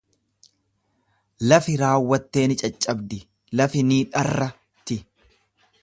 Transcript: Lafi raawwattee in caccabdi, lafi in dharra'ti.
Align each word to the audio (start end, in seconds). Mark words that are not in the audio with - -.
Lafi 1.51 1.75
raawwattee 1.81 2.45
in 2.47 2.57
caccabdi, 2.63 3.19
lafi 3.61 3.77
in 3.87 3.93
dharra'ti. 4.17 5.03